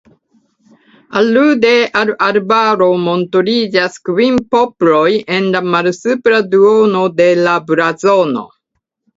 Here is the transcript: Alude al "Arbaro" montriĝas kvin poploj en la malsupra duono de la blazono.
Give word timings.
Alude 1.19 1.73
al 1.99 2.11
"Arbaro" 2.27 2.87
montriĝas 3.09 3.99
kvin 4.09 4.39
poploj 4.57 5.05
en 5.37 5.53
la 5.57 5.63
malsupra 5.77 6.43
duono 6.57 7.05
de 7.23 7.33
la 7.45 7.57
blazono. 7.71 8.49